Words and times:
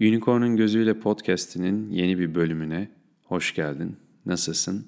Unicorn'un 0.00 0.56
Gözüyle 0.56 1.00
Podcast'inin 1.00 1.90
yeni 1.90 2.18
bir 2.18 2.34
bölümüne 2.34 2.88
hoş 3.24 3.54
geldin. 3.54 3.96
Nasılsın? 4.26 4.86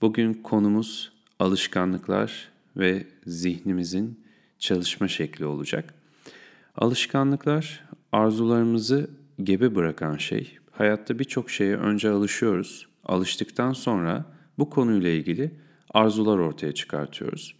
Bugün 0.00 0.34
konumuz 0.34 1.12
alışkanlıklar 1.38 2.48
ve 2.76 3.06
zihnimizin 3.26 4.20
çalışma 4.58 5.08
şekli 5.08 5.46
olacak. 5.46 5.94
Alışkanlıklar 6.76 7.84
arzularımızı 8.12 9.10
gebe 9.42 9.74
bırakan 9.74 10.16
şey. 10.16 10.58
Hayatta 10.70 11.18
birçok 11.18 11.50
şeye 11.50 11.76
önce 11.76 12.10
alışıyoruz. 12.10 12.86
Alıştıktan 13.04 13.72
sonra 13.72 14.24
bu 14.58 14.70
konuyla 14.70 15.10
ilgili 15.10 15.50
arzular 15.94 16.38
ortaya 16.38 16.72
çıkartıyoruz. 16.72 17.54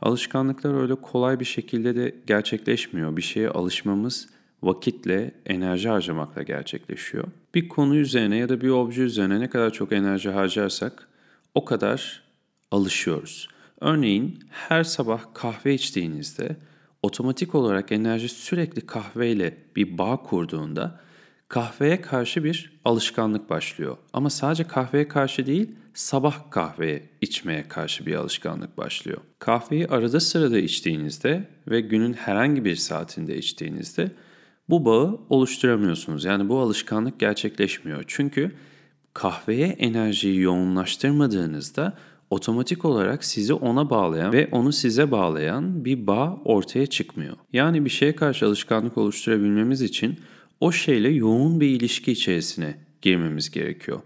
Alışkanlıklar 0.00 0.82
öyle 0.82 0.94
kolay 0.94 1.40
bir 1.40 1.44
şekilde 1.44 1.96
de 1.96 2.14
gerçekleşmiyor. 2.26 3.16
Bir 3.16 3.22
şeye 3.22 3.48
alışmamız 3.48 4.35
vakitle, 4.62 5.34
enerji 5.46 5.88
harcamakla 5.88 6.42
gerçekleşiyor. 6.42 7.24
Bir 7.54 7.68
konu 7.68 7.96
üzerine 7.96 8.36
ya 8.36 8.48
da 8.48 8.60
bir 8.60 8.68
obje 8.68 9.02
üzerine 9.02 9.40
ne 9.40 9.50
kadar 9.50 9.72
çok 9.72 9.92
enerji 9.92 10.30
harcarsak 10.30 11.08
o 11.54 11.64
kadar 11.64 12.22
alışıyoruz. 12.70 13.48
Örneğin 13.80 14.38
her 14.50 14.84
sabah 14.84 15.20
kahve 15.34 15.74
içtiğinizde 15.74 16.56
otomatik 17.02 17.54
olarak 17.54 17.92
enerji 17.92 18.28
sürekli 18.28 18.86
kahveyle 18.86 19.58
bir 19.76 19.98
bağ 19.98 20.16
kurduğunda 20.16 21.00
kahveye 21.48 22.00
karşı 22.00 22.44
bir 22.44 22.72
alışkanlık 22.84 23.50
başlıyor. 23.50 23.96
Ama 24.12 24.30
sadece 24.30 24.64
kahveye 24.64 25.08
karşı 25.08 25.46
değil, 25.46 25.70
sabah 25.94 26.50
kahve 26.50 27.02
içmeye 27.20 27.68
karşı 27.68 28.06
bir 28.06 28.14
alışkanlık 28.14 28.78
başlıyor. 28.78 29.18
Kahveyi 29.38 29.88
arada 29.88 30.20
sırada 30.20 30.58
içtiğinizde 30.58 31.48
ve 31.68 31.80
günün 31.80 32.12
herhangi 32.12 32.64
bir 32.64 32.76
saatinde 32.76 33.36
içtiğinizde 33.36 34.10
bu 34.68 34.84
bağı 34.84 35.18
oluşturamıyorsunuz. 35.30 36.24
Yani 36.24 36.48
bu 36.48 36.58
alışkanlık 36.58 37.20
gerçekleşmiyor. 37.20 38.04
Çünkü 38.06 38.52
kahveye 39.14 39.66
enerjiyi 39.66 40.40
yoğunlaştırmadığınızda 40.40 41.98
otomatik 42.30 42.84
olarak 42.84 43.24
sizi 43.24 43.54
ona 43.54 43.90
bağlayan 43.90 44.32
ve 44.32 44.48
onu 44.52 44.72
size 44.72 45.10
bağlayan 45.10 45.84
bir 45.84 46.06
bağ 46.06 46.40
ortaya 46.44 46.86
çıkmıyor. 46.86 47.36
Yani 47.52 47.84
bir 47.84 47.90
şeye 47.90 48.16
karşı 48.16 48.46
alışkanlık 48.46 48.98
oluşturabilmemiz 48.98 49.82
için 49.82 50.20
o 50.60 50.72
şeyle 50.72 51.08
yoğun 51.08 51.60
bir 51.60 51.68
ilişki 51.68 52.12
içerisine 52.12 52.78
girmemiz 53.02 53.50
gerekiyor. 53.50 54.00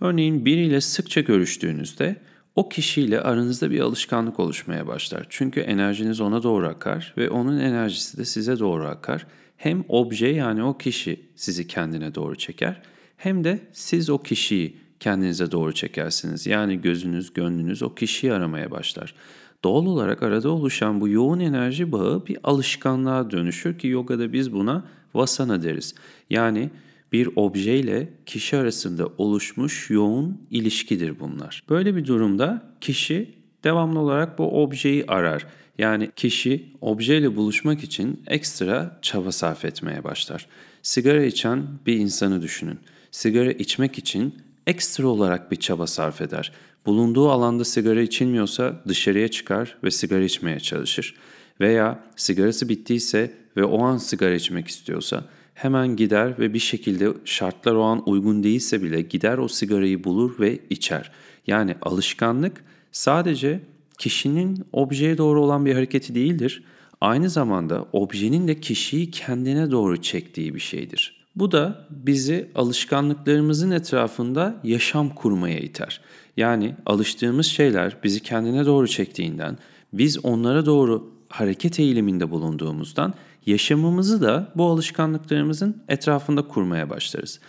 Örneğin 0.00 0.44
biriyle 0.44 0.80
sıkça 0.80 1.20
görüştüğünüzde 1.20 2.16
o 2.56 2.68
kişiyle 2.68 3.20
aranızda 3.20 3.70
bir 3.70 3.80
alışkanlık 3.80 4.40
oluşmaya 4.40 4.86
başlar. 4.86 5.26
Çünkü 5.28 5.60
enerjiniz 5.60 6.20
ona 6.20 6.42
doğru 6.42 6.68
akar 6.68 7.14
ve 7.18 7.30
onun 7.30 7.58
enerjisi 7.58 8.18
de 8.18 8.24
size 8.24 8.58
doğru 8.58 8.86
akar. 8.86 9.26
Hem 9.56 9.84
obje 9.88 10.28
yani 10.28 10.62
o 10.62 10.78
kişi 10.78 11.20
sizi 11.36 11.66
kendine 11.66 12.14
doğru 12.14 12.36
çeker 12.36 12.82
hem 13.16 13.44
de 13.44 13.60
siz 13.72 14.10
o 14.10 14.18
kişiyi 14.18 14.76
kendinize 15.00 15.50
doğru 15.50 15.72
çekersiniz. 15.72 16.46
Yani 16.46 16.80
gözünüz, 16.80 17.32
gönlünüz 17.32 17.82
o 17.82 17.94
kişiyi 17.94 18.32
aramaya 18.32 18.70
başlar. 18.70 19.14
Doğal 19.64 19.86
olarak 19.86 20.22
arada 20.22 20.50
oluşan 20.50 21.00
bu 21.00 21.08
yoğun 21.08 21.40
enerji 21.40 21.92
bağı 21.92 22.26
bir 22.26 22.38
alışkanlığa 22.44 23.30
dönüşür 23.30 23.78
ki 23.78 23.88
yogada 23.88 24.32
biz 24.32 24.52
buna 24.52 24.84
vasana 25.14 25.62
deriz. 25.62 25.94
Yani 26.30 26.70
bir 27.12 27.28
obje 27.36 27.78
ile 27.78 28.12
kişi 28.26 28.56
arasında 28.56 29.08
oluşmuş 29.18 29.90
yoğun 29.90 30.40
ilişkidir 30.50 31.20
bunlar. 31.20 31.62
Böyle 31.68 31.96
bir 31.96 32.06
durumda 32.06 32.72
kişi 32.80 33.34
devamlı 33.66 33.98
olarak 33.98 34.38
bu 34.38 34.62
objeyi 34.62 35.04
arar. 35.08 35.46
Yani 35.78 36.10
kişi 36.16 36.64
objeyle 36.80 37.36
buluşmak 37.36 37.84
için 37.84 38.22
ekstra 38.26 38.98
çaba 39.02 39.32
sarf 39.32 39.64
etmeye 39.64 40.04
başlar. 40.04 40.46
Sigara 40.82 41.24
içen 41.24 41.66
bir 41.86 41.96
insanı 41.96 42.42
düşünün. 42.42 42.78
Sigara 43.10 43.52
içmek 43.52 43.98
için 43.98 44.34
ekstra 44.66 45.06
olarak 45.06 45.50
bir 45.50 45.56
çaba 45.56 45.86
sarf 45.86 46.20
eder. 46.20 46.52
Bulunduğu 46.86 47.30
alanda 47.30 47.64
sigara 47.64 48.00
içilmiyorsa 48.00 48.82
dışarıya 48.88 49.28
çıkar 49.28 49.76
ve 49.84 49.90
sigara 49.90 50.24
içmeye 50.24 50.60
çalışır. 50.60 51.14
Veya 51.60 52.04
sigarası 52.16 52.68
bittiyse 52.68 53.32
ve 53.56 53.64
o 53.64 53.82
an 53.82 53.96
sigara 53.96 54.34
içmek 54.34 54.68
istiyorsa 54.68 55.24
hemen 55.54 55.96
gider 55.96 56.38
ve 56.38 56.54
bir 56.54 56.58
şekilde 56.58 57.08
şartlar 57.24 57.74
o 57.74 57.82
an 57.82 58.02
uygun 58.08 58.42
değilse 58.42 58.82
bile 58.82 59.02
gider 59.02 59.38
o 59.38 59.48
sigarayı 59.48 60.04
bulur 60.04 60.40
ve 60.40 60.58
içer. 60.70 61.12
Yani 61.46 61.74
alışkanlık 61.82 62.64
sadece 62.96 63.60
kişinin 63.98 64.64
objeye 64.72 65.18
doğru 65.18 65.42
olan 65.42 65.66
bir 65.66 65.74
hareketi 65.74 66.14
değildir. 66.14 66.64
Aynı 67.00 67.30
zamanda 67.30 67.86
objenin 67.92 68.48
de 68.48 68.60
kişiyi 68.60 69.10
kendine 69.10 69.70
doğru 69.70 70.02
çektiği 70.02 70.54
bir 70.54 70.60
şeydir. 70.60 71.26
Bu 71.36 71.52
da 71.52 71.86
bizi 71.90 72.50
alışkanlıklarımızın 72.54 73.70
etrafında 73.70 74.56
yaşam 74.64 75.08
kurmaya 75.08 75.58
iter. 75.58 76.00
Yani 76.36 76.74
alıştığımız 76.86 77.46
şeyler 77.46 77.96
bizi 78.04 78.20
kendine 78.20 78.66
doğru 78.66 78.88
çektiğinden, 78.88 79.58
biz 79.92 80.24
onlara 80.24 80.66
doğru 80.66 81.12
hareket 81.28 81.80
eğiliminde 81.80 82.30
bulunduğumuzdan 82.30 83.14
yaşamımızı 83.46 84.22
da 84.22 84.52
bu 84.54 84.64
alışkanlıklarımızın 84.64 85.82
etrafında 85.88 86.48
kurmaya 86.48 86.90
başlarız. 86.90 87.40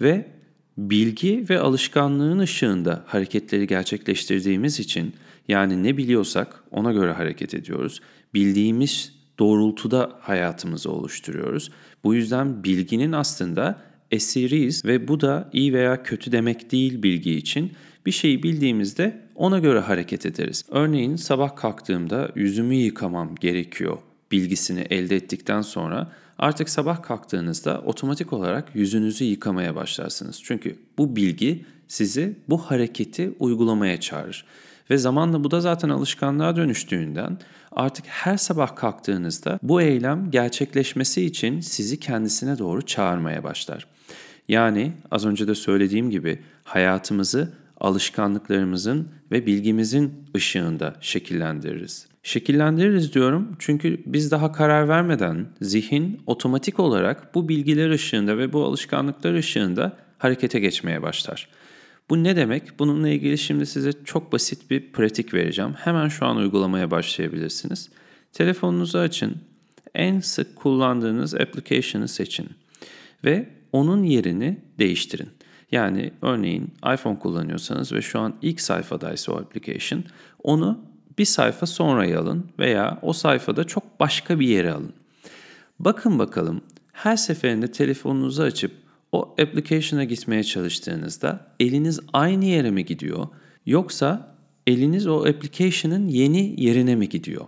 Ve 0.00 0.35
bilgi 0.78 1.46
ve 1.50 1.60
alışkanlığın 1.60 2.38
ışığında 2.38 3.04
hareketleri 3.06 3.66
gerçekleştirdiğimiz 3.66 4.80
için 4.80 5.14
yani 5.48 5.82
ne 5.82 5.96
biliyorsak 5.96 6.64
ona 6.70 6.92
göre 6.92 7.12
hareket 7.12 7.54
ediyoruz. 7.54 8.00
Bildiğimiz 8.34 9.12
doğrultuda 9.38 10.12
hayatımızı 10.20 10.92
oluşturuyoruz. 10.92 11.70
Bu 12.04 12.14
yüzden 12.14 12.64
bilginin 12.64 13.12
aslında 13.12 13.82
esiriyiz 14.10 14.84
ve 14.84 15.08
bu 15.08 15.20
da 15.20 15.50
iyi 15.52 15.72
veya 15.72 16.02
kötü 16.02 16.32
demek 16.32 16.72
değil 16.72 17.02
bilgi 17.02 17.34
için. 17.34 17.72
Bir 18.06 18.12
şeyi 18.12 18.42
bildiğimizde 18.42 19.22
ona 19.34 19.58
göre 19.58 19.80
hareket 19.80 20.26
ederiz. 20.26 20.64
Örneğin 20.70 21.16
sabah 21.16 21.56
kalktığımda 21.56 22.30
yüzümü 22.34 22.74
yıkamam 22.74 23.34
gerekiyor 23.34 23.98
bilgisini 24.32 24.80
elde 24.80 25.16
ettikten 25.16 25.62
sonra 25.62 26.12
artık 26.38 26.68
sabah 26.68 27.02
kalktığınızda 27.02 27.80
otomatik 27.80 28.32
olarak 28.32 28.74
yüzünüzü 28.74 29.24
yıkamaya 29.24 29.74
başlarsınız. 29.76 30.40
Çünkü 30.44 30.76
bu 30.98 31.16
bilgi 31.16 31.64
sizi 31.88 32.36
bu 32.48 32.58
hareketi 32.58 33.32
uygulamaya 33.38 34.00
çağırır. 34.00 34.44
Ve 34.90 34.98
zamanla 34.98 35.44
bu 35.44 35.50
da 35.50 35.60
zaten 35.60 35.88
alışkanlığa 35.88 36.56
dönüştüğünden 36.56 37.38
artık 37.72 38.06
her 38.06 38.36
sabah 38.36 38.76
kalktığınızda 38.76 39.58
bu 39.62 39.82
eylem 39.82 40.30
gerçekleşmesi 40.30 41.24
için 41.24 41.60
sizi 41.60 42.00
kendisine 42.00 42.58
doğru 42.58 42.82
çağırmaya 42.82 43.44
başlar. 43.44 43.86
Yani 44.48 44.92
az 45.10 45.26
önce 45.26 45.48
de 45.48 45.54
söylediğim 45.54 46.10
gibi 46.10 46.38
hayatımızı 46.64 47.52
alışkanlıklarımızın 47.80 49.08
ve 49.30 49.46
bilgimizin 49.46 50.12
ışığında 50.36 50.96
şekillendiririz. 51.00 52.06
Şekillendiririz 52.22 53.14
diyorum 53.14 53.56
çünkü 53.58 54.02
biz 54.06 54.30
daha 54.30 54.52
karar 54.52 54.88
vermeden 54.88 55.46
zihin 55.60 56.20
otomatik 56.26 56.80
olarak 56.80 57.34
bu 57.34 57.48
bilgiler 57.48 57.90
ışığında 57.90 58.38
ve 58.38 58.52
bu 58.52 58.64
alışkanlıklar 58.64 59.34
ışığında 59.34 59.96
harekete 60.18 60.60
geçmeye 60.60 61.02
başlar. 61.02 61.48
Bu 62.10 62.24
ne 62.24 62.36
demek? 62.36 62.78
Bununla 62.78 63.08
ilgili 63.08 63.38
şimdi 63.38 63.66
size 63.66 63.92
çok 64.04 64.32
basit 64.32 64.70
bir 64.70 64.92
pratik 64.92 65.34
vereceğim. 65.34 65.72
Hemen 65.72 66.08
şu 66.08 66.26
an 66.26 66.36
uygulamaya 66.36 66.90
başlayabilirsiniz. 66.90 67.90
Telefonunuzu 68.32 68.98
açın. 68.98 69.36
En 69.94 70.20
sık 70.20 70.56
kullandığınız 70.56 71.34
application'ı 71.34 72.08
seçin 72.08 72.48
ve 73.24 73.48
onun 73.72 74.02
yerini 74.02 74.58
değiştirin. 74.78 75.28
Yani 75.72 76.12
örneğin 76.22 76.72
iPhone 76.94 77.18
kullanıyorsanız 77.18 77.92
ve 77.92 78.02
şu 78.02 78.18
an 78.20 78.34
ilk 78.42 78.60
sayfadaysa 78.60 79.32
o 79.32 79.36
application, 79.36 80.04
onu 80.42 80.80
bir 81.18 81.24
sayfa 81.24 81.66
sonraya 81.66 82.20
alın 82.20 82.46
veya 82.58 82.98
o 83.02 83.12
sayfada 83.12 83.64
çok 83.64 84.00
başka 84.00 84.40
bir 84.40 84.48
yere 84.48 84.72
alın. 84.72 84.92
Bakın 85.78 86.18
bakalım 86.18 86.60
her 86.92 87.16
seferinde 87.16 87.72
telefonunuzu 87.72 88.42
açıp 88.42 88.72
o 89.12 89.34
application'a 89.40 90.04
gitmeye 90.04 90.44
çalıştığınızda 90.44 91.46
eliniz 91.60 92.00
aynı 92.12 92.44
yere 92.44 92.70
mi 92.70 92.84
gidiyor 92.84 93.28
yoksa 93.66 94.36
eliniz 94.66 95.06
o 95.06 95.18
application'ın 95.18 96.08
yeni 96.08 96.62
yerine 96.62 96.96
mi 96.96 97.08
gidiyor? 97.08 97.46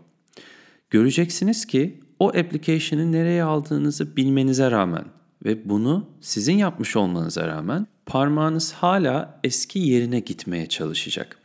Göreceksiniz 0.90 1.66
ki 1.66 2.00
o 2.18 2.28
application'ı 2.28 3.12
nereye 3.12 3.42
aldığınızı 3.42 4.16
bilmenize 4.16 4.70
rağmen 4.70 5.04
ve 5.44 5.68
bunu 5.68 6.06
sizin 6.20 6.56
yapmış 6.56 6.96
olmanıza 6.96 7.48
rağmen 7.48 7.86
parmağınız 8.08 8.72
hala 8.72 9.40
eski 9.44 9.78
yerine 9.78 10.20
gitmeye 10.20 10.66
çalışacak. 10.66 11.38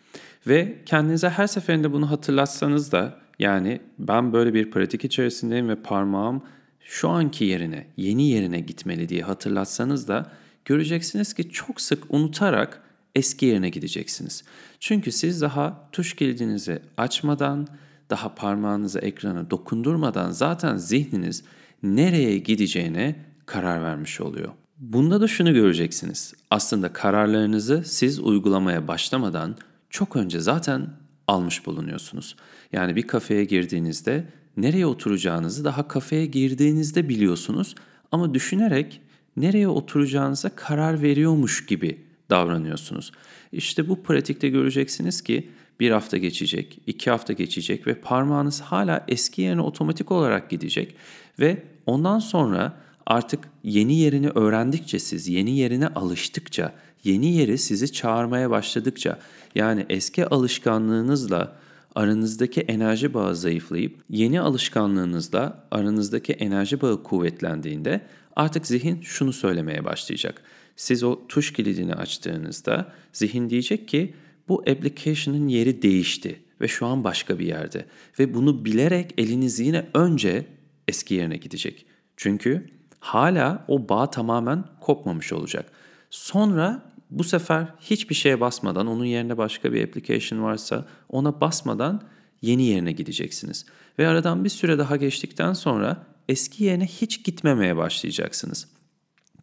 Ve 0.47 0.77
kendinize 0.85 1.29
her 1.29 1.47
seferinde 1.47 1.91
bunu 1.91 2.11
hatırlatsanız 2.11 2.91
da 2.91 3.19
yani 3.39 3.81
ben 3.99 4.33
böyle 4.33 4.53
bir 4.53 4.71
pratik 4.71 5.05
içerisindeyim 5.05 5.69
ve 5.69 5.75
parmağım 5.75 6.43
şu 6.79 7.09
anki 7.09 7.45
yerine, 7.45 7.87
yeni 7.97 8.29
yerine 8.29 8.59
gitmeli 8.59 9.09
diye 9.09 9.21
hatırlatsanız 9.21 10.07
da 10.07 10.31
göreceksiniz 10.65 11.33
ki 11.33 11.49
çok 11.49 11.81
sık 11.81 12.03
unutarak 12.13 12.81
eski 13.15 13.45
yerine 13.45 13.69
gideceksiniz. 13.69 14.43
Çünkü 14.79 15.11
siz 15.11 15.41
daha 15.41 15.89
tuş 15.91 16.15
kilidinizi 16.15 16.79
açmadan, 16.97 17.67
daha 18.09 18.35
parmağınızı 18.35 18.99
ekrana 18.99 19.49
dokundurmadan 19.49 20.31
zaten 20.31 20.77
zihniniz 20.77 21.43
nereye 21.83 22.37
gideceğine 22.37 23.15
karar 23.45 23.83
vermiş 23.83 24.21
oluyor. 24.21 24.51
Bunda 24.83 25.21
da 25.21 25.27
şunu 25.27 25.53
göreceksiniz. 25.53 26.33
Aslında 26.49 26.93
kararlarınızı 26.93 27.83
siz 27.85 28.19
uygulamaya 28.19 28.87
başlamadan 28.87 29.55
çok 29.89 30.15
önce 30.15 30.39
zaten 30.39 30.89
almış 31.27 31.65
bulunuyorsunuz. 31.65 32.35
Yani 32.71 32.95
bir 32.95 33.07
kafeye 33.07 33.45
girdiğinizde 33.45 34.25
nereye 34.57 34.85
oturacağınızı 34.85 35.65
daha 35.65 35.87
kafeye 35.87 36.25
girdiğinizde 36.25 37.09
biliyorsunuz 37.09 37.75
ama 38.11 38.33
düşünerek 38.33 39.01
nereye 39.37 39.67
oturacağınıza 39.67 40.49
karar 40.55 41.01
veriyormuş 41.01 41.65
gibi 41.65 42.05
davranıyorsunuz. 42.29 43.11
İşte 43.51 43.89
bu 43.89 44.03
pratikte 44.03 44.49
göreceksiniz 44.49 45.21
ki 45.21 45.49
bir 45.79 45.91
hafta 45.91 46.17
geçecek, 46.17 46.79
iki 46.87 47.09
hafta 47.09 47.33
geçecek 47.33 47.87
ve 47.87 47.95
parmağınız 47.95 48.61
hala 48.61 49.05
eski 49.07 49.41
yerine 49.41 49.61
otomatik 49.61 50.11
olarak 50.11 50.49
gidecek 50.49 50.95
ve 51.39 51.63
ondan 51.85 52.19
sonra 52.19 52.83
artık 53.05 53.39
yeni 53.63 53.95
yerini 53.95 54.29
öğrendikçe 54.29 54.99
siz, 54.99 55.27
yeni 55.27 55.57
yerine 55.57 55.87
alıştıkça, 55.87 56.73
yeni 57.03 57.33
yeri 57.33 57.57
sizi 57.57 57.93
çağırmaya 57.93 58.49
başladıkça 58.49 59.19
yani 59.55 59.85
eski 59.89 60.25
alışkanlığınızla 60.25 61.55
aranızdaki 61.95 62.61
enerji 62.61 63.13
bağı 63.13 63.35
zayıflayıp 63.35 63.95
yeni 64.09 64.41
alışkanlığınızla 64.41 65.67
aranızdaki 65.71 66.33
enerji 66.33 66.81
bağı 66.81 67.03
kuvvetlendiğinde 67.03 68.01
artık 68.35 68.67
zihin 68.67 69.01
şunu 69.01 69.33
söylemeye 69.33 69.85
başlayacak. 69.85 70.41
Siz 70.75 71.03
o 71.03 71.27
tuş 71.27 71.53
kilidini 71.53 71.93
açtığınızda 71.93 72.93
zihin 73.13 73.49
diyecek 73.49 73.87
ki 73.87 74.13
bu 74.47 74.59
application'ın 74.59 75.47
yeri 75.47 75.81
değişti 75.81 76.39
ve 76.61 76.67
şu 76.67 76.85
an 76.85 77.03
başka 77.03 77.39
bir 77.39 77.45
yerde. 77.45 77.85
Ve 78.19 78.33
bunu 78.33 78.65
bilerek 78.65 79.13
eliniz 79.17 79.59
yine 79.59 79.85
önce 79.93 80.45
eski 80.87 81.13
yerine 81.13 81.37
gidecek. 81.37 81.85
Çünkü 82.17 82.69
hala 83.03 83.65
o 83.67 83.89
bağ 83.89 84.09
tamamen 84.09 84.63
kopmamış 84.79 85.33
olacak. 85.33 85.71
Sonra 86.09 86.81
bu 87.09 87.23
sefer 87.23 87.67
hiçbir 87.79 88.15
şeye 88.15 88.39
basmadan, 88.39 88.87
onun 88.87 89.05
yerine 89.05 89.37
başka 89.37 89.73
bir 89.73 89.83
application 89.83 90.43
varsa 90.43 90.85
ona 91.09 91.41
basmadan 91.41 92.01
yeni 92.41 92.63
yerine 92.63 92.91
gideceksiniz. 92.91 93.65
Ve 93.99 94.07
aradan 94.07 94.43
bir 94.43 94.49
süre 94.49 94.77
daha 94.77 94.97
geçtikten 94.97 95.53
sonra 95.53 96.05
eski 96.29 96.63
yerine 96.63 96.85
hiç 96.85 97.23
gitmemeye 97.23 97.77
başlayacaksınız. 97.77 98.67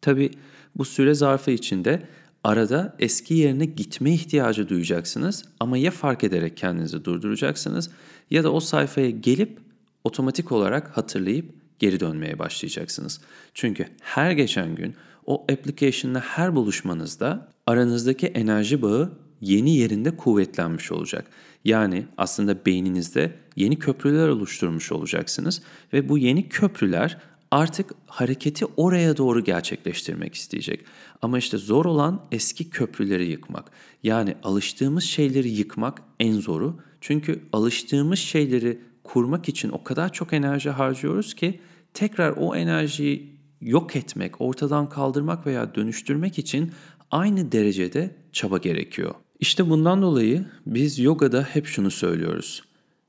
Tabi 0.01 0.31
bu 0.77 0.85
süre 0.85 1.15
zarfı 1.15 1.51
içinde 1.51 2.03
arada 2.45 2.97
eski 2.99 3.35
yerine 3.35 3.65
gitme 3.65 4.13
ihtiyacı 4.13 4.69
duyacaksınız 4.69 5.45
ama 5.61 5.79
ya 5.79 5.91
fark 5.91 6.25
ederek 6.25 6.57
kendinizi 6.57 7.05
durduracaksınız 7.05 7.91
ya 8.31 8.45
da 8.45 8.53
o 8.53 8.61
sayfaya 8.61 9.11
gelip 9.11 9.59
otomatik 10.05 10.53
olarak 10.53 10.97
hatırlayıp 10.97 11.60
geri 11.81 12.01
dönmeye 12.01 12.39
başlayacaksınız. 12.39 13.21
Çünkü 13.55 13.87
her 14.01 14.31
geçen 14.31 14.75
gün 14.75 14.95
o 15.27 15.45
application'la 15.53 16.21
her 16.21 16.55
buluşmanızda 16.57 17.49
aranızdaki 17.67 18.27
enerji 18.27 18.83
bağı 18.83 19.13
yeni 19.41 19.77
yerinde 19.77 20.17
kuvvetlenmiş 20.17 20.93
olacak. 20.93 21.27
Yani 21.65 22.07
aslında 22.17 22.67
beyninizde 22.67 23.37
yeni 23.57 23.79
köprüler 23.79 24.29
oluşturmuş 24.29 24.93
olacaksınız 24.93 25.63
ve 25.93 26.09
bu 26.09 26.19
yeni 26.19 26.49
köprüler 26.49 27.19
artık 27.51 27.91
hareketi 28.07 28.67
oraya 28.77 29.17
doğru 29.17 29.45
gerçekleştirmek 29.45 30.35
isteyecek. 30.35 30.85
Ama 31.23 31.39
işte 31.39 31.59
zor 31.59 31.85
olan 31.85 32.27
eski 32.33 32.71
köprüleri 32.71 33.27
yıkmak. 33.27 33.71
Yani 34.03 34.35
alıştığımız 34.43 35.05
şeyleri 35.05 35.49
yıkmak 35.49 36.03
en 36.21 36.33
zoru. 36.33 36.81
Çünkü 37.01 37.41
alıştığımız 37.53 38.19
şeyleri 38.19 38.79
kurmak 39.05 39.49
için 39.49 39.69
o 39.69 39.85
kadar 39.85 40.13
çok 40.13 40.33
enerji 40.33 40.71
harcıyoruz 40.71 41.35
ki 41.35 41.61
tekrar 41.95 42.35
o 42.37 42.57
enerjiyi 42.57 43.41
yok 43.61 43.97
etmek, 43.97 44.41
ortadan 44.41 44.89
kaldırmak 44.89 45.47
veya 45.47 45.75
dönüştürmek 45.75 46.39
için 46.39 46.73
aynı 47.11 47.53
derecede 47.53 48.17
çaba 48.33 48.59
gerekiyor. 48.59 49.15
İşte 49.41 49.71
bundan 49.71 50.03
dolayı 50.03 50.45
biz 50.67 50.99
yogada 50.99 51.43
hep 51.43 51.67
şunu 51.67 51.91
söylüyoruz. 51.91 52.63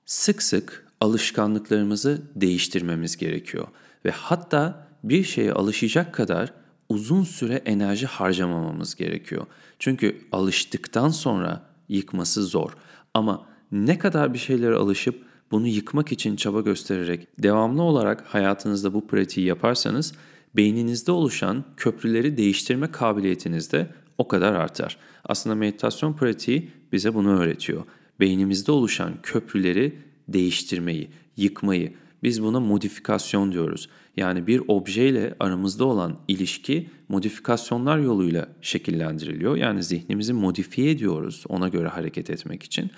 Sık 0.05 0.41
sık 0.41 0.87
alışkanlıklarımızı 1.01 2.21
değiştirmemiz 2.35 3.17
gerekiyor 3.17 3.67
ve 4.05 4.11
hatta 4.11 4.87
bir 5.03 5.23
şeye 5.23 5.53
alışacak 5.53 6.13
kadar 6.13 6.53
uzun 6.89 7.23
süre 7.23 7.55
enerji 7.65 8.05
harcamamamız 8.05 8.95
gerekiyor. 8.95 9.45
Çünkü 9.79 10.21
alıştıktan 10.31 11.09
sonra 11.09 11.61
yıkması 11.89 12.43
zor. 12.43 12.71
Ama 13.13 13.45
ne 13.71 13.97
kadar 13.97 14.33
bir 14.33 14.39
şeylere 14.39 14.75
alışıp 14.75 15.25
bunu 15.51 15.67
yıkmak 15.67 16.11
için 16.11 16.35
çaba 16.35 16.61
göstererek 16.61 17.27
devamlı 17.39 17.81
olarak 17.81 18.25
hayatınızda 18.27 18.93
bu 18.93 19.07
pratiği 19.07 19.45
yaparsanız 19.45 20.13
beyninizde 20.55 21.11
oluşan 21.11 21.63
köprüleri 21.77 22.37
değiştirme 22.37 22.91
kabiliyetiniz 22.91 23.71
de 23.71 23.87
o 24.17 24.27
kadar 24.27 24.53
artar. 24.53 24.97
Aslında 25.25 25.55
meditasyon 25.55 26.13
pratiği 26.13 26.69
bize 26.91 27.13
bunu 27.13 27.39
öğretiyor. 27.39 27.83
Beynimizde 28.19 28.71
oluşan 28.71 29.13
köprüleri 29.23 29.95
değiştirmeyi, 30.27 31.09
yıkmayı. 31.37 31.93
Biz 32.23 32.43
buna 32.43 32.59
modifikasyon 32.59 33.51
diyoruz. 33.51 33.89
Yani 34.17 34.47
bir 34.47 34.61
objeyle 34.67 35.35
aramızda 35.39 35.85
olan 35.85 36.17
ilişki 36.27 36.89
modifikasyonlar 37.09 37.97
yoluyla 37.97 38.47
şekillendiriliyor. 38.61 39.55
Yani 39.55 39.83
zihnimizi 39.83 40.33
modifiye 40.33 40.91
ediyoruz 40.91 41.43
ona 41.49 41.67
göre 41.67 41.87
hareket 41.87 42.29
etmek 42.29 42.63
için. 42.63 42.91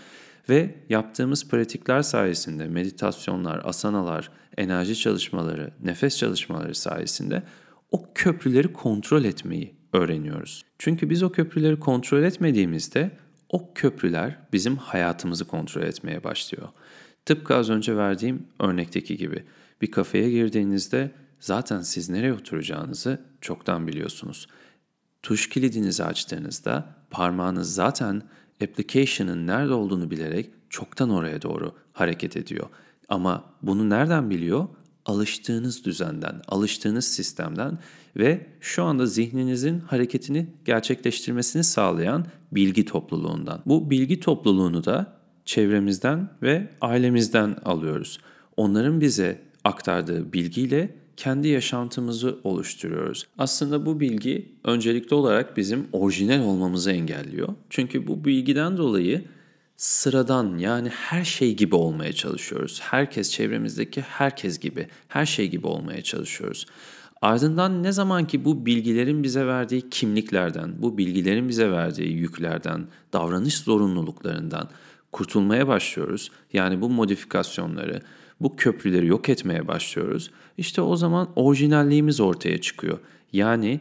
Ve 0.49 0.75
yaptığımız 0.89 1.47
pratikler 1.47 2.01
sayesinde 2.01 2.67
meditasyonlar, 2.67 3.61
asanalar, 3.63 4.31
enerji 4.57 4.95
çalışmaları, 4.95 5.71
nefes 5.83 6.17
çalışmaları 6.17 6.75
sayesinde 6.75 7.43
o 7.91 8.13
köprüleri 8.15 8.73
kontrol 8.73 9.23
etmeyi 9.23 9.75
öğreniyoruz. 9.93 10.65
Çünkü 10.79 11.09
biz 11.09 11.23
o 11.23 11.31
köprüleri 11.31 11.79
kontrol 11.79 12.23
etmediğimizde 12.23 13.11
o 13.49 13.73
köprüler 13.73 14.37
bizim 14.53 14.77
hayatımızı 14.77 15.45
kontrol 15.45 15.81
etmeye 15.81 16.23
başlıyor. 16.23 16.69
Tıpkı 17.25 17.55
az 17.55 17.69
önce 17.69 17.97
verdiğim 17.97 18.47
örnekteki 18.59 19.17
gibi 19.17 19.43
bir 19.81 19.91
kafeye 19.91 20.29
girdiğinizde 20.29 21.11
zaten 21.39 21.81
siz 21.81 22.09
nereye 22.09 22.33
oturacağınızı 22.33 23.21
çoktan 23.41 23.87
biliyorsunuz. 23.87 24.47
Tuş 25.23 25.49
kilidinizi 25.49 26.03
açtığınızda 26.03 26.95
parmağınız 27.11 27.75
zaten 27.75 28.21
application'ın 28.63 29.47
nerede 29.47 29.73
olduğunu 29.73 30.11
bilerek 30.11 30.49
çoktan 30.69 31.09
oraya 31.09 31.41
doğru 31.41 31.71
hareket 31.93 32.37
ediyor. 32.37 32.67
Ama 33.09 33.43
bunu 33.61 33.89
nereden 33.89 34.29
biliyor? 34.29 34.67
Alıştığınız 35.05 35.85
düzenden, 35.85 36.41
alıştığınız 36.47 37.05
sistemden 37.05 37.79
ve 38.17 38.47
şu 38.61 38.83
anda 38.83 39.05
zihninizin 39.05 39.79
hareketini 39.79 40.47
gerçekleştirmesini 40.65 41.63
sağlayan 41.63 42.25
bilgi 42.51 42.85
topluluğundan. 42.85 43.61
Bu 43.65 43.89
bilgi 43.89 44.19
topluluğunu 44.19 44.85
da 44.85 45.17
çevremizden 45.45 46.29
ve 46.41 46.69
ailemizden 46.81 47.55
alıyoruz. 47.65 48.19
Onların 48.57 49.01
bize 49.01 49.41
aktardığı 49.63 50.33
bilgiyle 50.33 50.95
kendi 51.17 51.47
yaşantımızı 51.47 52.39
oluşturuyoruz. 52.43 53.27
Aslında 53.37 53.85
bu 53.85 53.99
bilgi 53.99 54.49
öncelikli 54.63 55.13
olarak 55.13 55.57
bizim 55.57 55.87
orijinal 55.91 56.39
olmamızı 56.39 56.91
engelliyor. 56.91 57.49
Çünkü 57.69 58.07
bu 58.07 58.25
bilgiden 58.25 58.77
dolayı 58.77 59.25
sıradan 59.77 60.57
yani 60.57 60.89
her 60.89 61.23
şey 61.23 61.55
gibi 61.55 61.75
olmaya 61.75 62.13
çalışıyoruz. 62.13 62.79
Herkes 62.81 63.31
çevremizdeki 63.31 64.01
herkes 64.01 64.59
gibi, 64.59 64.87
her 65.07 65.25
şey 65.25 65.49
gibi 65.49 65.67
olmaya 65.67 66.01
çalışıyoruz. 66.01 66.65
Ardından 67.21 67.83
ne 67.83 67.91
zaman 67.91 68.27
ki 68.27 68.45
bu 68.45 68.65
bilgilerin 68.65 69.23
bize 69.23 69.47
verdiği 69.47 69.89
kimliklerden, 69.89 70.81
bu 70.81 70.97
bilgilerin 70.97 71.49
bize 71.49 71.71
verdiği 71.71 72.13
yüklerden, 72.13 72.87
davranış 73.13 73.57
zorunluluklarından 73.57 74.69
kurtulmaya 75.11 75.67
başlıyoruz. 75.67 76.31
Yani 76.53 76.81
bu 76.81 76.89
modifikasyonları, 76.89 78.01
bu 78.39 78.55
köprüleri 78.55 79.07
yok 79.07 79.29
etmeye 79.29 79.67
başlıyoruz. 79.67 80.31
İşte 80.57 80.81
o 80.81 80.95
zaman 80.95 81.29
orijinalliğimiz 81.35 82.19
ortaya 82.19 82.61
çıkıyor. 82.61 82.99
Yani 83.33 83.79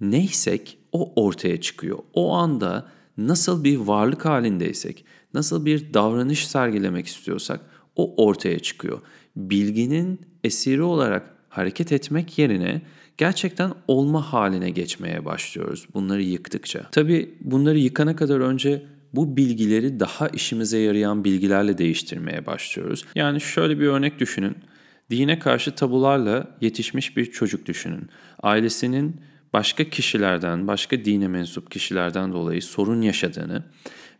neysek 0.00 0.78
o 0.92 1.12
ortaya 1.16 1.60
çıkıyor. 1.60 1.98
O 2.14 2.32
anda 2.34 2.86
nasıl 3.18 3.64
bir 3.64 3.76
varlık 3.76 4.24
halindeysek, 4.24 5.04
nasıl 5.34 5.64
bir 5.64 5.94
davranış 5.94 6.46
sergilemek 6.46 7.06
istiyorsak 7.06 7.60
o 7.96 8.24
ortaya 8.26 8.58
çıkıyor. 8.58 9.00
Bilginin 9.36 10.20
esiri 10.44 10.82
olarak 10.82 11.34
hareket 11.48 11.92
etmek 11.92 12.38
yerine 12.38 12.82
gerçekten 13.16 13.72
olma 13.88 14.32
haline 14.32 14.70
geçmeye 14.70 15.24
başlıyoruz 15.24 15.86
bunları 15.94 16.22
yıktıkça. 16.22 16.86
Tabii 16.92 17.34
bunları 17.40 17.78
yıkana 17.78 18.16
kadar 18.16 18.40
önce 18.40 18.82
bu 19.16 19.36
bilgileri 19.36 20.00
daha 20.00 20.28
işimize 20.28 20.78
yarayan 20.78 21.24
bilgilerle 21.24 21.78
değiştirmeye 21.78 22.46
başlıyoruz. 22.46 23.04
Yani 23.14 23.40
şöyle 23.40 23.80
bir 23.80 23.86
örnek 23.86 24.18
düşünün. 24.18 24.56
Dine 25.10 25.38
karşı 25.38 25.74
tabularla 25.74 26.56
yetişmiş 26.60 27.16
bir 27.16 27.24
çocuk 27.26 27.66
düşünün. 27.66 28.08
Ailesinin 28.42 29.20
başka 29.52 29.84
kişilerden, 29.84 30.66
başka 30.66 31.04
dine 31.04 31.28
mensup 31.28 31.70
kişilerden 31.70 32.32
dolayı 32.32 32.62
sorun 32.62 33.02
yaşadığını 33.02 33.64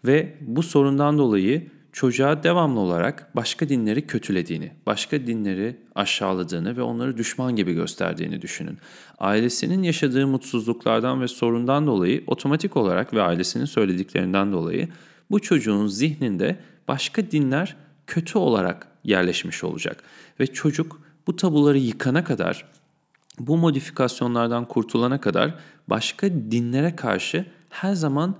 ve 0.04 0.34
bu 0.40 0.62
sorundan 0.62 1.18
dolayı 1.18 1.70
çocuğa 1.94 2.42
devamlı 2.42 2.80
olarak 2.80 3.36
başka 3.36 3.68
dinleri 3.68 4.06
kötülediğini, 4.06 4.72
başka 4.86 5.26
dinleri 5.26 5.76
aşağıladığını 5.94 6.76
ve 6.76 6.82
onları 6.82 7.16
düşman 7.16 7.56
gibi 7.56 7.74
gösterdiğini 7.74 8.42
düşünün. 8.42 8.78
Ailesinin 9.18 9.82
yaşadığı 9.82 10.26
mutsuzluklardan 10.26 11.20
ve 11.20 11.28
sorundan 11.28 11.86
dolayı 11.86 12.24
otomatik 12.26 12.76
olarak 12.76 13.14
ve 13.14 13.22
ailesinin 13.22 13.64
söylediklerinden 13.64 14.52
dolayı 14.52 14.88
bu 15.30 15.40
çocuğun 15.40 15.86
zihninde 15.86 16.56
başka 16.88 17.30
dinler 17.30 17.76
kötü 18.06 18.38
olarak 18.38 18.88
yerleşmiş 19.04 19.64
olacak 19.64 20.02
ve 20.40 20.46
çocuk 20.46 21.00
bu 21.26 21.36
tabuları 21.36 21.78
yıkana 21.78 22.24
kadar 22.24 22.64
bu 23.38 23.56
modifikasyonlardan 23.56 24.68
kurtulana 24.68 25.20
kadar 25.20 25.54
başka 25.88 26.30
dinlere 26.30 26.96
karşı 26.96 27.46
her 27.70 27.94
zaman 27.94 28.36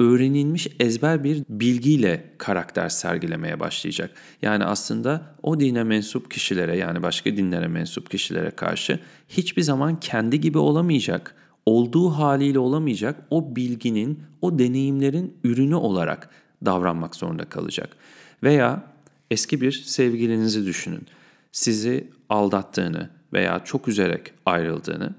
öğrenilmiş 0.00 0.68
ezber 0.80 1.24
bir 1.24 1.44
bilgiyle 1.48 2.24
karakter 2.38 2.88
sergilemeye 2.88 3.60
başlayacak. 3.60 4.10
Yani 4.42 4.64
aslında 4.64 5.34
o 5.42 5.60
dine 5.60 5.84
mensup 5.84 6.30
kişilere 6.30 6.76
yani 6.76 7.02
başka 7.02 7.36
dinlere 7.36 7.68
mensup 7.68 8.10
kişilere 8.10 8.50
karşı 8.50 9.00
hiçbir 9.28 9.62
zaman 9.62 10.00
kendi 10.00 10.40
gibi 10.40 10.58
olamayacak, 10.58 11.34
olduğu 11.66 12.10
haliyle 12.10 12.58
olamayacak 12.58 13.16
o 13.30 13.56
bilginin, 13.56 14.22
o 14.42 14.58
deneyimlerin 14.58 15.34
ürünü 15.44 15.74
olarak 15.74 16.30
davranmak 16.64 17.16
zorunda 17.16 17.44
kalacak. 17.44 17.96
Veya 18.42 18.84
eski 19.30 19.60
bir 19.60 19.72
sevgilinizi 19.72 20.66
düşünün. 20.66 21.06
Sizi 21.52 22.08
aldattığını 22.28 23.10
veya 23.32 23.60
çok 23.64 23.88
üzerek 23.88 24.32
ayrıldığını 24.46 25.14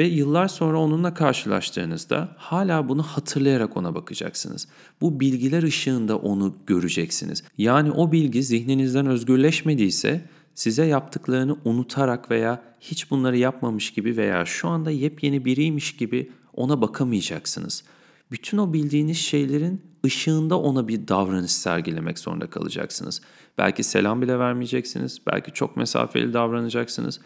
ve 0.00 0.06
yıllar 0.06 0.48
sonra 0.48 0.78
onunla 0.78 1.14
karşılaştığınızda 1.14 2.28
hala 2.36 2.88
bunu 2.88 3.02
hatırlayarak 3.02 3.76
ona 3.76 3.94
bakacaksınız. 3.94 4.68
Bu 5.00 5.20
bilgiler 5.20 5.62
ışığında 5.62 6.18
onu 6.18 6.54
göreceksiniz. 6.66 7.44
Yani 7.58 7.90
o 7.90 8.12
bilgi 8.12 8.42
zihninizden 8.42 9.06
özgürleşmediyse 9.06 10.28
size 10.54 10.84
yaptıklarını 10.86 11.56
unutarak 11.64 12.30
veya 12.30 12.62
hiç 12.80 13.10
bunları 13.10 13.38
yapmamış 13.38 13.92
gibi 13.92 14.16
veya 14.16 14.44
şu 14.46 14.68
anda 14.68 14.90
yepyeni 14.90 15.44
biriymiş 15.44 15.96
gibi 15.96 16.32
ona 16.54 16.80
bakamayacaksınız. 16.80 17.84
Bütün 18.30 18.58
o 18.58 18.72
bildiğiniz 18.72 19.18
şeylerin 19.18 19.82
ışığında 20.06 20.60
ona 20.60 20.88
bir 20.88 21.08
davranış 21.08 21.52
sergilemek 21.52 22.18
zorunda 22.18 22.46
kalacaksınız. 22.50 23.20
Belki 23.58 23.82
selam 23.82 24.22
bile 24.22 24.38
vermeyeceksiniz, 24.38 25.18
belki 25.26 25.52
çok 25.52 25.76
mesafeli 25.76 26.32
davranacaksınız. 26.32 27.20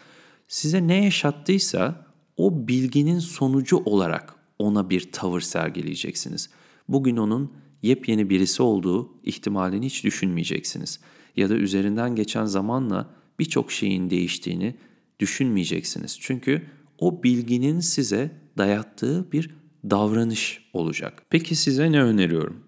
Size 0.47 0.87
ne 0.87 1.03
yaşattıysa 1.03 2.04
o 2.37 2.67
bilginin 2.67 3.19
sonucu 3.19 3.77
olarak 3.77 4.35
ona 4.59 4.89
bir 4.89 5.11
tavır 5.11 5.41
sergileyeceksiniz. 5.41 6.49
Bugün 6.87 7.17
onun 7.17 7.53
yepyeni 7.81 8.29
birisi 8.29 8.63
olduğu 8.63 9.09
ihtimalini 9.23 9.85
hiç 9.85 10.03
düşünmeyeceksiniz. 10.03 10.99
Ya 11.35 11.49
da 11.49 11.55
üzerinden 11.55 12.15
geçen 12.15 12.45
zamanla 12.45 13.09
birçok 13.39 13.71
şeyin 13.71 14.09
değiştiğini 14.09 14.75
düşünmeyeceksiniz. 15.19 16.17
Çünkü 16.21 16.61
o 16.99 17.23
bilginin 17.23 17.79
size 17.79 18.31
dayattığı 18.57 19.31
bir 19.31 19.49
davranış 19.89 20.69
olacak. 20.73 21.23
Peki 21.29 21.55
size 21.55 21.91
ne 21.91 22.01
öneriyorum? 22.01 22.63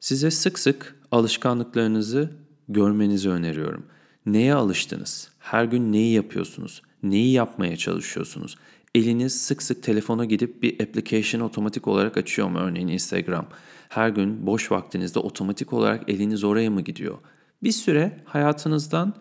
Size 0.00 0.30
sık 0.30 0.58
sık 0.58 1.00
alışkanlıklarınızı 1.10 2.32
görmenizi 2.68 3.30
öneriyorum. 3.30 3.86
Neye 4.26 4.54
alıştınız? 4.54 5.30
Her 5.38 5.64
gün 5.64 5.92
neyi 5.92 6.14
yapıyorsunuz? 6.14 6.82
Neyi 7.02 7.32
yapmaya 7.32 7.76
çalışıyorsunuz? 7.76 8.56
Eliniz 8.94 9.42
sık 9.42 9.62
sık 9.62 9.82
telefona 9.82 10.24
gidip 10.24 10.62
bir 10.62 10.80
application 10.80 11.40
otomatik 11.40 11.88
olarak 11.88 12.16
açıyor 12.16 12.48
mu? 12.48 12.58
Örneğin 12.58 12.88
Instagram. 12.88 13.46
Her 13.88 14.08
gün 14.08 14.46
boş 14.46 14.72
vaktinizde 14.72 15.18
otomatik 15.18 15.72
olarak 15.72 16.10
eliniz 16.10 16.44
oraya 16.44 16.70
mı 16.70 16.80
gidiyor? 16.80 17.18
Bir 17.62 17.72
süre 17.72 18.20
hayatınızdan 18.24 19.14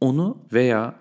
onu 0.00 0.38
veya 0.52 0.94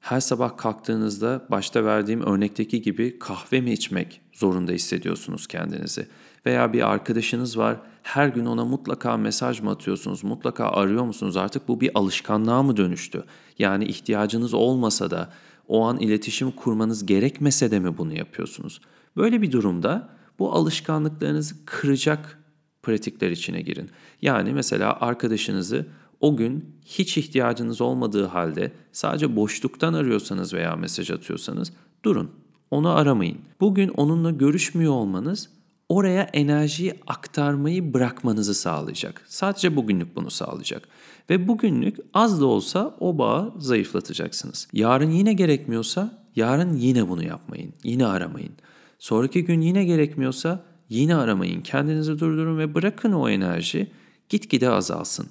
her 0.00 0.20
sabah 0.20 0.56
kalktığınızda 0.56 1.46
başta 1.50 1.84
verdiğim 1.84 2.22
örnekteki 2.22 2.82
gibi 2.82 3.18
kahve 3.18 3.60
mi 3.60 3.72
içmek 3.72 4.20
zorunda 4.32 4.72
hissediyorsunuz 4.72 5.46
kendinizi? 5.46 6.06
Veya 6.46 6.72
bir 6.72 6.90
arkadaşınız 6.90 7.58
var, 7.58 7.76
her 8.02 8.28
gün 8.28 8.46
ona 8.46 8.64
mutlaka 8.64 9.16
mesaj 9.16 9.60
mı 9.60 9.70
atıyorsunuz, 9.70 10.24
mutlaka 10.24 10.66
arıyor 10.66 11.04
musunuz? 11.04 11.36
Artık 11.36 11.68
bu 11.68 11.80
bir 11.80 11.90
alışkanlığa 11.94 12.62
mı 12.62 12.76
dönüştü? 12.76 13.24
Yani 13.58 13.84
ihtiyacınız 13.84 14.54
olmasa 14.54 15.10
da 15.10 15.32
o 15.68 15.84
an 15.84 15.98
iletişim 15.98 16.50
kurmanız 16.50 17.06
gerekmese 17.06 17.70
de 17.70 17.78
mi 17.78 17.98
bunu 17.98 18.18
yapıyorsunuz? 18.18 18.80
Böyle 19.16 19.42
bir 19.42 19.52
durumda 19.52 20.08
bu 20.38 20.52
alışkanlıklarınızı 20.52 21.64
kıracak 21.64 22.38
pratikler 22.82 23.30
içine 23.30 23.60
girin. 23.60 23.90
Yani 24.22 24.52
mesela 24.52 25.00
arkadaşınızı 25.00 25.86
o 26.20 26.36
gün 26.36 26.76
hiç 26.84 27.18
ihtiyacınız 27.18 27.80
olmadığı 27.80 28.26
halde 28.26 28.72
sadece 28.92 29.36
boşluktan 29.36 29.94
arıyorsanız 29.94 30.54
veya 30.54 30.76
mesaj 30.76 31.10
atıyorsanız 31.10 31.72
durun. 32.04 32.30
Onu 32.70 32.88
aramayın. 32.88 33.38
Bugün 33.60 33.88
onunla 33.88 34.30
görüşmüyor 34.30 34.92
olmanız 34.92 35.50
oraya 35.92 36.22
enerjiyi 36.22 36.94
aktarmayı 37.06 37.94
bırakmanızı 37.94 38.54
sağlayacak. 38.54 39.22
Sadece 39.26 39.76
bugünlük 39.76 40.16
bunu 40.16 40.30
sağlayacak. 40.30 40.88
Ve 41.30 41.48
bugünlük 41.48 41.96
az 42.14 42.40
da 42.40 42.46
olsa 42.46 42.96
o 43.00 43.18
bağı 43.18 43.52
zayıflatacaksınız. 43.58 44.68
Yarın 44.72 45.10
yine 45.10 45.32
gerekmiyorsa 45.32 46.24
yarın 46.36 46.76
yine 46.76 47.08
bunu 47.08 47.24
yapmayın. 47.24 47.72
Yine 47.84 48.06
aramayın. 48.06 48.52
Sonraki 48.98 49.44
gün 49.44 49.60
yine 49.60 49.84
gerekmiyorsa 49.84 50.64
yine 50.88 51.16
aramayın. 51.16 51.60
Kendinizi 51.60 52.18
durdurun 52.18 52.58
ve 52.58 52.74
bırakın 52.74 53.12
o 53.12 53.28
enerji 53.28 53.90
gitgide 54.28 54.70
azalsın. 54.70 55.26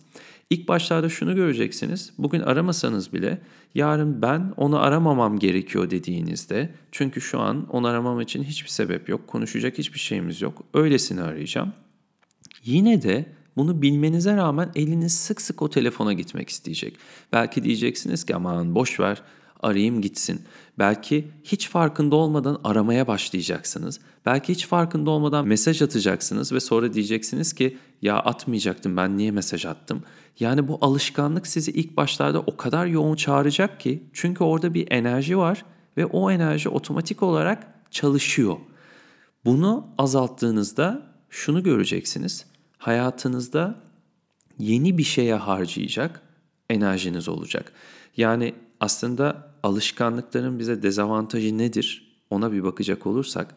İlk 0.51 0.67
başlarda 0.67 1.09
şunu 1.09 1.35
göreceksiniz. 1.35 2.13
Bugün 2.17 2.39
aramasanız 2.39 3.13
bile 3.13 3.41
yarın 3.75 4.21
ben 4.21 4.53
onu 4.57 4.79
aramamam 4.79 5.39
gerekiyor 5.39 5.89
dediğinizde 5.89 6.69
çünkü 6.91 7.21
şu 7.21 7.39
an 7.39 7.67
onu 7.69 7.87
aramam 7.87 8.21
için 8.21 8.43
hiçbir 8.43 8.69
sebep 8.69 9.09
yok. 9.09 9.27
Konuşacak 9.27 9.77
hiçbir 9.77 9.99
şeyimiz 9.99 10.41
yok. 10.41 10.63
Öylesini 10.73 11.21
arayacağım. 11.21 11.73
Yine 12.63 13.01
de 13.01 13.25
bunu 13.57 13.81
bilmenize 13.81 14.35
rağmen 14.35 14.71
eliniz 14.75 15.13
sık 15.13 15.41
sık 15.41 15.61
o 15.61 15.69
telefona 15.69 16.13
gitmek 16.13 16.49
isteyecek. 16.49 16.95
Belki 17.33 17.63
diyeceksiniz 17.63 18.23
ki 18.23 18.35
aman 18.35 18.75
boş 18.75 18.99
ver 18.99 19.21
arayayım 19.63 20.01
gitsin. 20.01 20.41
Belki 20.79 21.27
hiç 21.43 21.69
farkında 21.69 22.15
olmadan 22.15 22.61
aramaya 22.63 23.07
başlayacaksınız. 23.07 23.99
Belki 24.25 24.53
hiç 24.53 24.67
farkında 24.67 25.09
olmadan 25.09 25.47
mesaj 25.47 25.81
atacaksınız 25.81 26.53
ve 26.53 26.59
sonra 26.59 26.93
diyeceksiniz 26.93 27.53
ki 27.53 27.77
ya 28.01 28.15
atmayacaktım 28.15 28.97
ben 28.97 29.17
niye 29.17 29.31
mesaj 29.31 29.65
attım? 29.65 30.03
Yani 30.39 30.67
bu 30.67 30.77
alışkanlık 30.81 31.47
sizi 31.47 31.71
ilk 31.71 31.97
başlarda 31.97 32.39
o 32.39 32.57
kadar 32.57 32.85
yoğun 32.85 33.15
çağıracak 33.15 33.79
ki 33.79 34.03
çünkü 34.13 34.43
orada 34.43 34.73
bir 34.73 34.91
enerji 34.91 35.37
var 35.37 35.65
ve 35.97 36.05
o 36.05 36.31
enerji 36.31 36.69
otomatik 36.69 37.23
olarak 37.23 37.67
çalışıyor. 37.91 38.57
Bunu 39.45 39.87
azalttığınızda 39.97 41.01
şunu 41.29 41.63
göreceksiniz. 41.63 42.45
Hayatınızda 42.77 43.75
yeni 44.59 44.97
bir 44.97 45.03
şeye 45.03 45.35
harcayacak 45.35 46.21
enerjiniz 46.69 47.29
olacak. 47.29 47.73
Yani 48.17 48.53
aslında 48.81 49.47
alışkanlıkların 49.63 50.59
bize 50.59 50.83
dezavantajı 50.83 51.57
nedir? 51.57 52.17
Ona 52.29 52.51
bir 52.51 52.63
bakacak 52.63 53.07
olursak 53.07 53.55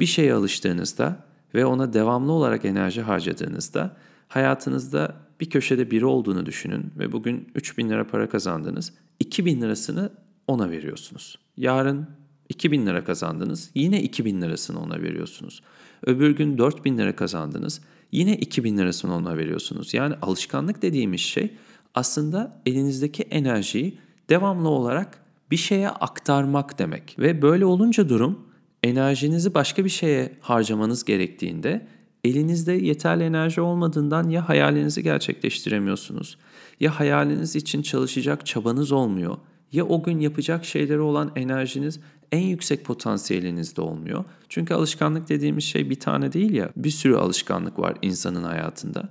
bir 0.00 0.06
şeye 0.06 0.34
alıştığınızda 0.34 1.24
ve 1.54 1.66
ona 1.66 1.92
devamlı 1.92 2.32
olarak 2.32 2.64
enerji 2.64 3.02
harcadığınızda 3.02 3.96
hayatınızda 4.28 5.14
bir 5.40 5.50
köşede 5.50 5.90
biri 5.90 6.06
olduğunu 6.06 6.46
düşünün 6.46 6.92
ve 6.98 7.12
bugün 7.12 7.48
3000 7.54 7.88
lira 7.88 8.06
para 8.06 8.28
kazandınız. 8.28 8.92
2000 9.20 9.60
lirasını 9.60 10.10
ona 10.46 10.70
veriyorsunuz. 10.70 11.38
Yarın 11.56 12.06
2000 12.48 12.86
lira 12.86 13.04
kazandınız. 13.04 13.70
Yine 13.74 14.02
2000 14.02 14.42
lirasını 14.42 14.80
ona 14.80 15.02
veriyorsunuz. 15.02 15.62
Öbür 16.06 16.30
gün 16.30 16.58
4000 16.58 16.98
lira 16.98 17.16
kazandınız. 17.16 17.80
Yine 18.12 18.36
2000 18.36 18.78
lirasını 18.78 19.14
ona 19.14 19.36
veriyorsunuz. 19.36 19.94
Yani 19.94 20.14
alışkanlık 20.22 20.82
dediğimiz 20.82 21.20
şey 21.20 21.50
aslında 21.94 22.60
elinizdeki 22.66 23.22
enerjiyi 23.22 23.98
devamlı 24.28 24.68
olarak 24.68 25.18
bir 25.50 25.56
şeye 25.56 25.88
aktarmak 25.88 26.78
demek. 26.78 27.16
Ve 27.18 27.42
böyle 27.42 27.64
olunca 27.64 28.08
durum 28.08 28.38
enerjinizi 28.82 29.54
başka 29.54 29.84
bir 29.84 29.90
şeye 29.90 30.32
harcamanız 30.40 31.04
gerektiğinde 31.04 31.86
elinizde 32.24 32.72
yeterli 32.72 33.24
enerji 33.24 33.60
olmadığından 33.60 34.28
ya 34.28 34.48
hayalinizi 34.48 35.02
gerçekleştiremiyorsunuz 35.02 36.38
ya 36.80 37.00
hayaliniz 37.00 37.56
için 37.56 37.82
çalışacak 37.82 38.46
çabanız 38.46 38.92
olmuyor 38.92 39.36
ya 39.72 39.86
o 39.86 40.02
gün 40.02 40.20
yapacak 40.20 40.64
şeyleri 40.64 41.00
olan 41.00 41.32
enerjiniz 41.36 42.00
en 42.32 42.42
yüksek 42.42 42.84
potansiyelinizde 42.84 43.80
olmuyor. 43.80 44.24
Çünkü 44.48 44.74
alışkanlık 44.74 45.28
dediğimiz 45.28 45.64
şey 45.64 45.90
bir 45.90 46.00
tane 46.00 46.32
değil 46.32 46.54
ya 46.54 46.70
bir 46.76 46.90
sürü 46.90 47.16
alışkanlık 47.16 47.78
var 47.78 47.96
insanın 48.02 48.44
hayatında. 48.44 49.08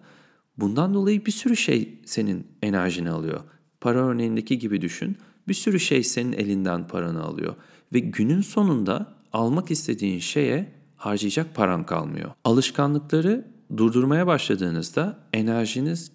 Bundan 0.58 0.94
dolayı 0.94 1.26
bir 1.26 1.32
sürü 1.32 1.56
şey 1.56 2.00
senin 2.06 2.48
enerjini 2.62 3.10
alıyor. 3.10 3.40
Para 3.82 4.08
örneğindeki 4.08 4.60
gibi 4.60 4.82
düşün. 4.82 5.18
Bir 5.48 5.54
sürü 5.54 5.80
şey 5.80 6.04
senin 6.04 6.34
elinden 6.34 6.88
paranı 6.88 7.24
alıyor. 7.24 7.56
Ve 7.94 8.00
günün 8.00 8.42
sonunda 8.42 9.14
almak 9.34 9.72
istediğin 9.72 10.20
şeye 10.20 10.72
harcayacak 10.96 11.56
paran 11.56 11.86
kalmıyor. 11.86 12.32
Alışkanlıkları 12.44 13.48
durdurmaya 13.78 14.28
başladığınızda 14.28 15.20
enerjiniz 15.34 16.12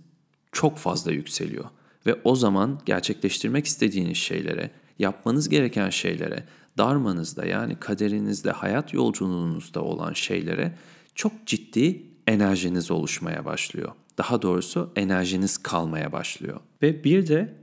çok 0.52 0.78
fazla 0.78 1.12
yükseliyor. 1.12 1.64
Ve 2.06 2.20
o 2.24 2.36
zaman 2.36 2.80
gerçekleştirmek 2.86 3.66
istediğiniz 3.66 4.16
şeylere, 4.16 4.70
yapmanız 4.98 5.48
gereken 5.48 5.90
şeylere, 5.90 6.44
darmanızda 6.78 7.46
yani 7.46 7.76
kaderinizde, 7.80 8.50
hayat 8.50 8.94
yolculuğunuzda 8.94 9.82
olan 9.82 10.12
şeylere 10.12 10.74
çok 11.14 11.32
ciddi 11.46 12.02
enerjiniz 12.26 12.90
oluşmaya 12.90 13.44
başlıyor. 13.44 13.92
Daha 14.18 14.42
doğrusu 14.42 14.92
enerjiniz 14.96 15.58
kalmaya 15.58 16.12
başlıyor. 16.12 16.60
Ve 16.82 17.04
bir 17.04 17.26
de 17.26 17.54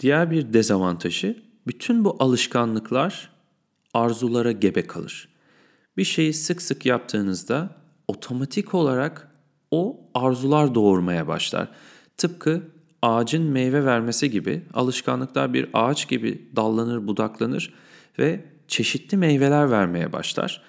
diğer 0.00 0.30
bir 0.30 0.52
dezavantajı 0.52 1.42
bütün 1.66 2.04
bu 2.04 2.16
alışkanlıklar 2.18 3.30
arzulara 3.94 4.52
gebe 4.52 4.86
kalır. 4.86 5.28
Bir 5.96 6.04
şeyi 6.04 6.34
sık 6.34 6.62
sık 6.62 6.86
yaptığınızda 6.86 7.70
otomatik 8.08 8.74
olarak 8.74 9.28
o 9.70 10.00
arzular 10.14 10.74
doğurmaya 10.74 11.28
başlar. 11.28 11.68
Tıpkı 12.16 12.62
ağacın 13.02 13.42
meyve 13.42 13.84
vermesi 13.84 14.30
gibi 14.30 14.62
alışkanlıklar 14.74 15.54
bir 15.54 15.68
ağaç 15.72 16.08
gibi 16.08 16.48
dallanır, 16.56 17.06
budaklanır 17.06 17.74
ve 18.18 18.44
çeşitli 18.68 19.16
meyveler 19.16 19.70
vermeye 19.70 20.12
başlar. 20.12 20.62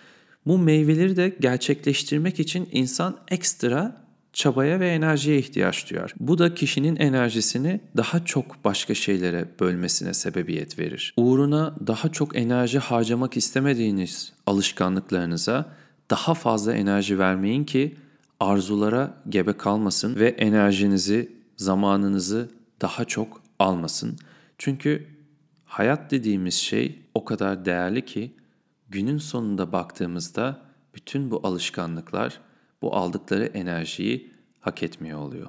Bu 0.46 0.58
meyveleri 0.58 1.16
de 1.16 1.36
gerçekleştirmek 1.40 2.40
için 2.40 2.70
insan 2.72 3.18
ekstra 3.28 4.05
çabaya 4.36 4.80
ve 4.80 4.90
enerjiye 4.90 5.38
ihtiyaç 5.38 5.90
duyar. 5.92 6.14
Bu 6.20 6.38
da 6.38 6.56
kişinin 6.56 6.96
enerjisini 6.96 7.82
daha 7.98 8.26
çok 8.26 8.66
başka 8.66 8.94
şeylere 8.94 9.48
bölmesine 9.60 10.14
sebebiyet 10.14 10.80
verir. 10.80 11.14
Uğruna 11.18 11.76
daha 11.88 12.10
çok 12.12 12.36
enerji 12.36 12.80
harcamak 12.80 13.38
istemediğiniz 13.38 14.34
alışkanlıklarınıza 14.46 15.72
daha 16.10 16.34
fazla 16.34 16.74
enerji 16.74 17.20
vermeyin 17.20 17.64
ki 17.64 17.96
arzulara 18.40 19.14
gebe 19.30 19.54
kalmasın 19.54 20.16
ve 20.16 20.28
enerjinizi, 20.28 21.32
zamanınızı 21.58 22.50
daha 22.82 23.06
çok 23.06 23.42
almasın. 23.60 24.18
Çünkü 24.58 25.08
hayat 25.66 26.12
dediğimiz 26.12 26.54
şey 26.54 27.00
o 27.14 27.26
kadar 27.26 27.66
değerli 27.66 28.06
ki 28.06 28.34
günün 28.90 29.18
sonunda 29.18 29.72
baktığımızda 29.72 30.62
bütün 30.96 31.32
bu 31.32 31.42
alışkanlıklar 31.44 32.40
bu 32.86 32.96
aldıkları 32.96 33.46
enerjiyi 33.46 34.32
hak 34.60 34.84
etmiyor 34.84 35.20
oluyor. 35.20 35.48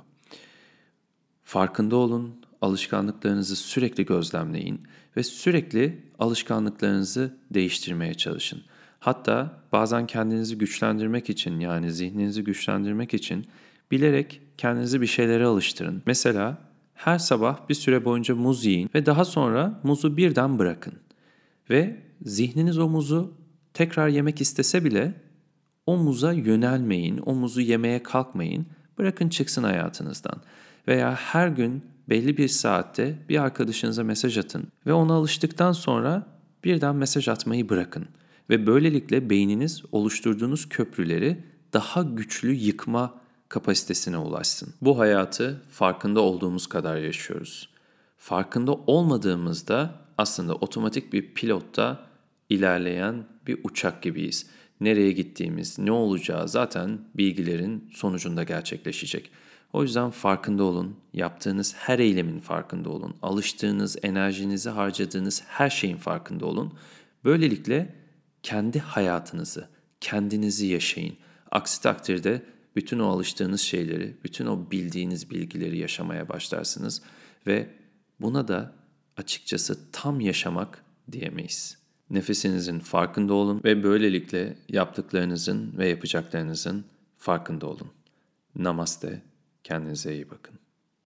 Farkında 1.44 1.96
olun, 1.96 2.40
alışkanlıklarınızı 2.60 3.56
sürekli 3.56 4.06
gözlemleyin 4.06 4.82
ve 5.16 5.22
sürekli 5.22 6.02
alışkanlıklarınızı 6.18 7.36
değiştirmeye 7.50 8.14
çalışın. 8.14 8.62
Hatta 8.98 9.62
bazen 9.72 10.06
kendinizi 10.06 10.58
güçlendirmek 10.58 11.30
için 11.30 11.60
yani 11.60 11.92
zihninizi 11.92 12.44
güçlendirmek 12.44 13.14
için 13.14 13.46
bilerek 13.90 14.40
kendinizi 14.58 15.00
bir 15.00 15.06
şeylere 15.06 15.44
alıştırın. 15.44 16.02
Mesela 16.06 16.58
her 16.94 17.18
sabah 17.18 17.68
bir 17.68 17.74
süre 17.74 18.04
boyunca 18.04 18.34
muz 18.34 18.64
yiyin 18.64 18.90
ve 18.94 19.06
daha 19.06 19.24
sonra 19.24 19.80
muzu 19.82 20.16
birden 20.16 20.58
bırakın. 20.58 20.94
Ve 21.70 22.02
zihniniz 22.22 22.78
o 22.78 22.88
muzu 22.88 23.34
tekrar 23.74 24.08
yemek 24.08 24.40
istese 24.40 24.84
bile 24.84 25.25
o 25.86 25.96
muza 25.96 26.32
yönelmeyin, 26.32 27.20
o 27.26 27.34
muzu 27.34 27.60
yemeye 27.60 28.02
kalkmayın. 28.02 28.66
Bırakın 28.98 29.28
çıksın 29.28 29.62
hayatınızdan. 29.62 30.42
Veya 30.88 31.14
her 31.14 31.48
gün 31.48 31.82
belli 32.08 32.36
bir 32.36 32.48
saatte 32.48 33.18
bir 33.28 33.42
arkadaşınıza 33.42 34.04
mesaj 34.04 34.38
atın 34.38 34.68
ve 34.86 34.92
ona 34.92 35.14
alıştıktan 35.14 35.72
sonra 35.72 36.26
birden 36.64 36.96
mesaj 36.96 37.28
atmayı 37.28 37.68
bırakın. 37.68 38.06
Ve 38.50 38.66
böylelikle 38.66 39.30
beyniniz 39.30 39.82
oluşturduğunuz 39.92 40.68
köprüleri 40.68 41.44
daha 41.72 42.02
güçlü 42.02 42.52
yıkma 42.52 43.14
kapasitesine 43.48 44.18
ulaşsın. 44.18 44.74
Bu 44.82 44.98
hayatı 44.98 45.62
farkında 45.70 46.20
olduğumuz 46.20 46.66
kadar 46.66 46.96
yaşıyoruz. 46.96 47.68
Farkında 48.18 48.72
olmadığımızda 48.72 49.94
aslında 50.18 50.54
otomatik 50.54 51.12
bir 51.12 51.34
pilotta 51.34 52.06
ilerleyen 52.48 53.24
bir 53.46 53.58
uçak 53.64 54.02
gibiyiz. 54.02 54.46
Nereye 54.80 55.12
gittiğimiz, 55.12 55.78
ne 55.78 55.92
olacağı 55.92 56.48
zaten 56.48 56.98
bilgilerin 57.14 57.90
sonucunda 57.94 58.42
gerçekleşecek. 58.42 59.30
O 59.72 59.82
yüzden 59.82 60.10
farkında 60.10 60.64
olun, 60.64 60.96
yaptığınız 61.12 61.74
her 61.76 61.98
eylemin 61.98 62.40
farkında 62.40 62.90
olun, 62.90 63.16
alıştığınız, 63.22 63.96
enerjinizi 64.02 64.70
harcadığınız 64.70 65.42
her 65.46 65.70
şeyin 65.70 65.96
farkında 65.96 66.46
olun. 66.46 66.74
Böylelikle 67.24 67.94
kendi 68.42 68.78
hayatınızı, 68.78 69.68
kendinizi 70.00 70.66
yaşayın. 70.66 71.16
Aksi 71.50 71.82
takdirde 71.82 72.42
bütün 72.76 72.98
o 72.98 73.06
alıştığınız 73.08 73.60
şeyleri, 73.60 74.16
bütün 74.24 74.46
o 74.46 74.70
bildiğiniz 74.70 75.30
bilgileri 75.30 75.78
yaşamaya 75.78 76.28
başlarsınız 76.28 77.02
ve 77.46 77.70
buna 78.20 78.48
da 78.48 78.72
açıkçası 79.16 79.90
tam 79.92 80.20
yaşamak 80.20 80.84
diyemeyiz. 81.12 81.85
Nefesinizin 82.10 82.78
farkında 82.78 83.34
olun 83.34 83.60
ve 83.64 83.82
böylelikle 83.82 84.56
yaptıklarınızın 84.68 85.78
ve 85.78 85.88
yapacaklarınızın 85.88 86.84
farkında 87.16 87.66
olun. 87.66 87.88
Namaste, 88.56 89.22
kendinize 89.64 90.14
iyi 90.14 90.30
bakın. 90.30 90.54